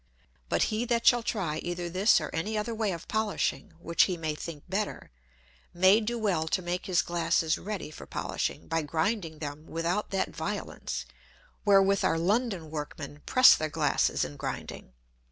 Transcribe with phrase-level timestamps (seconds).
[0.49, 4.17] But he that shall try either this or any other way of polishing which he
[4.17, 5.11] may think better,
[5.75, 10.35] may do well to make his Glasses ready for polishing, by grinding them without that
[10.35, 11.05] Violence,
[11.65, 14.93] wherewith our London Workmen press their Glasses in grinding.